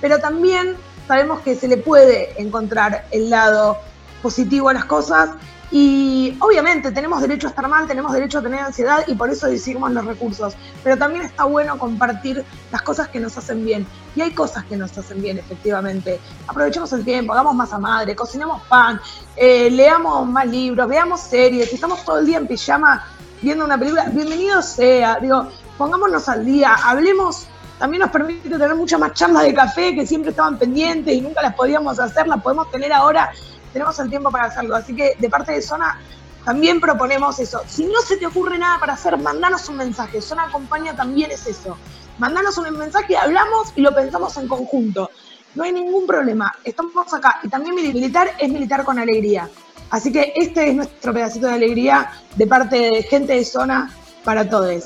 pero 0.00 0.18
también 0.18 0.76
sabemos 1.08 1.40
que 1.40 1.54
se 1.54 1.68
le 1.68 1.78
puede 1.78 2.40
encontrar 2.40 3.06
el 3.12 3.30
lado 3.30 3.78
positivo 4.22 4.68
a 4.68 4.74
las 4.74 4.84
cosas 4.84 5.30
y 5.70 6.36
obviamente 6.40 6.92
tenemos 6.92 7.20
derecho 7.20 7.48
a 7.48 7.50
estar 7.50 7.66
mal, 7.68 7.88
tenemos 7.88 8.12
derecho 8.12 8.38
a 8.38 8.42
tener 8.42 8.60
ansiedad 8.60 9.04
y 9.06 9.14
por 9.14 9.30
eso 9.30 9.48
decidimos 9.48 9.90
los 9.90 10.04
recursos. 10.04 10.54
Pero 10.84 10.96
también 10.96 11.24
está 11.24 11.44
bueno 11.44 11.76
compartir 11.78 12.44
las 12.70 12.82
cosas 12.82 13.08
que 13.08 13.18
nos 13.18 13.36
hacen 13.36 13.64
bien. 13.64 13.86
Y 14.14 14.20
hay 14.20 14.30
cosas 14.30 14.64
que 14.64 14.76
nos 14.76 14.96
hacen 14.96 15.20
bien, 15.20 15.38
efectivamente. 15.38 16.20
Aprovechemos 16.46 16.92
el 16.92 17.04
tiempo, 17.04 17.32
hagamos 17.32 17.54
masa 17.54 17.78
madre, 17.78 18.14
cocinemos 18.14 18.62
pan, 18.68 19.00
eh, 19.34 19.68
leamos 19.70 20.28
más 20.28 20.46
libros, 20.46 20.88
veamos 20.88 21.20
series. 21.20 21.68
Si 21.68 21.74
estamos 21.74 22.04
todo 22.04 22.20
el 22.20 22.26
día 22.26 22.38
en 22.38 22.46
pijama 22.46 23.04
viendo 23.42 23.64
una 23.64 23.76
película, 23.76 24.04
bienvenido 24.12 24.62
sea. 24.62 25.18
Digo, 25.20 25.48
pongámonos 25.76 26.28
al 26.28 26.44
día, 26.44 26.74
hablemos. 26.74 27.48
También 27.78 28.00
nos 28.00 28.10
permite 28.10 28.48
tener 28.48 28.74
muchas 28.74 28.98
más 28.98 29.12
charlas 29.12 29.42
de 29.42 29.52
café 29.52 29.94
que 29.94 30.06
siempre 30.06 30.30
estaban 30.30 30.56
pendientes 30.56 31.14
y 31.14 31.20
nunca 31.20 31.42
las 31.42 31.54
podíamos 31.54 31.98
hacer, 31.98 32.26
las 32.26 32.40
podemos 32.40 32.70
tener 32.70 32.90
ahora 32.90 33.30
tenemos 33.76 33.98
el 33.98 34.08
tiempo 34.08 34.30
para 34.30 34.44
hacerlo. 34.44 34.74
Así 34.74 34.96
que 34.96 35.16
de 35.18 35.28
parte 35.28 35.52
de 35.52 35.60
Zona 35.60 36.00
también 36.46 36.80
proponemos 36.80 37.38
eso. 37.38 37.60
Si 37.68 37.84
no 37.84 38.00
se 38.00 38.16
te 38.16 38.24
ocurre 38.24 38.56
nada 38.56 38.80
para 38.80 38.94
hacer, 38.94 39.18
mandanos 39.18 39.68
un 39.68 39.76
mensaje. 39.76 40.22
Zona 40.22 40.44
Acompaña 40.44 40.96
también 40.96 41.30
es 41.30 41.46
eso. 41.46 41.76
Mandanos 42.16 42.56
un 42.56 42.70
mensaje, 42.78 43.18
hablamos 43.18 43.74
y 43.76 43.82
lo 43.82 43.94
pensamos 43.94 44.34
en 44.38 44.48
conjunto. 44.48 45.10
No 45.54 45.64
hay 45.64 45.72
ningún 45.72 46.06
problema. 46.06 46.54
Estamos 46.64 47.12
acá. 47.12 47.38
Y 47.42 47.50
también 47.50 47.74
militar 47.74 48.30
es 48.38 48.48
militar 48.48 48.82
con 48.82 48.98
alegría. 48.98 49.50
Así 49.90 50.10
que 50.10 50.32
este 50.34 50.70
es 50.70 50.74
nuestro 50.74 51.12
pedacito 51.12 51.46
de 51.46 51.52
alegría 51.52 52.10
de 52.34 52.46
parte 52.46 52.76
de 52.76 53.02
gente 53.02 53.34
de 53.34 53.44
Zona 53.44 53.92
para 54.24 54.48
todos. 54.48 54.84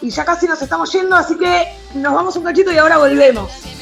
Y 0.00 0.10
ya 0.10 0.24
casi 0.24 0.46
nos 0.46 0.62
estamos 0.62 0.92
yendo, 0.92 1.16
así 1.16 1.36
que 1.36 1.66
nos 1.94 2.14
vamos 2.14 2.36
un 2.36 2.44
cachito 2.44 2.70
y 2.70 2.78
ahora 2.78 2.98
volvemos. 2.98 3.77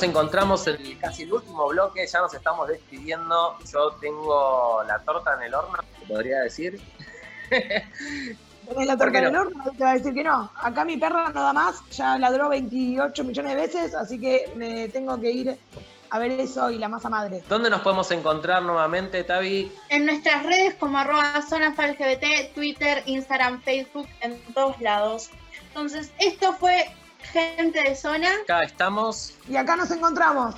Nos 0.00 0.08
encontramos 0.08 0.66
en 0.66 0.76
el- 0.80 0.98
casi 0.98 1.24
el 1.24 1.32
último 1.34 1.68
bloque, 1.68 2.06
ya 2.06 2.20
nos 2.20 2.32
estamos 2.32 2.66
despidiendo. 2.68 3.56
Yo 3.70 3.90
tengo 4.00 4.82
la 4.86 4.98
torta 5.00 5.34
en 5.36 5.42
el 5.42 5.54
horno, 5.54 5.76
se 5.98 6.06
podría 6.06 6.40
decir. 6.40 6.80
¿Tenés 7.50 8.86
la 8.86 8.96
¿Por 8.96 9.06
torta 9.12 9.18
en 9.18 9.24
no? 9.24 9.28
el 9.28 9.36
horno? 9.36 9.64
Te 9.76 9.84
va 9.84 9.90
a 9.90 9.94
decir 9.94 10.14
que 10.14 10.24
no. 10.24 10.50
Acá 10.56 10.84
mi 10.86 10.96
perra 10.96 11.28
nada 11.30 11.52
más 11.52 11.82
ya 11.90 12.16
ladró 12.18 12.48
28 12.48 13.24
millones 13.24 13.54
de 13.54 13.60
veces, 13.60 13.94
así 13.94 14.18
que 14.18 14.50
me 14.56 14.88
tengo 14.88 15.20
que 15.20 15.30
ir 15.30 15.58
a 16.08 16.18
ver 16.18 16.30
eso 16.32 16.70
y 16.70 16.78
la 16.78 16.88
masa 16.88 17.08
madre. 17.10 17.42
¿Dónde 17.48 17.68
nos 17.68 17.82
podemos 17.82 18.10
encontrar 18.10 18.62
nuevamente, 18.62 19.22
Tavi? 19.24 19.70
En 19.90 20.06
nuestras 20.06 20.44
redes 20.44 20.74
como 20.76 20.98
arroba 20.98 21.42
zonafalgbt, 21.46 22.54
Twitter, 22.54 23.02
Instagram, 23.06 23.60
Facebook, 23.62 24.08
en 24.20 24.40
todos 24.54 24.80
lados. 24.80 25.30
Entonces, 25.68 26.10
esto 26.18 26.52
fue 26.54 26.86
Gente 27.32 27.82
de 27.82 27.94
Zona. 27.94 28.28
Acá 28.42 28.64
estamos. 28.64 29.34
Y 29.48 29.56
acá 29.56 29.76
nos 29.76 29.90
encontramos. 29.90 30.54